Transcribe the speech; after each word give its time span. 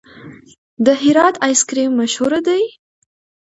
د 0.85 0.87
هرات 1.03 1.35
آیس 1.45 1.61
کریم 1.69 1.91
مشهور 2.01 2.33
دی؟ 2.47 2.63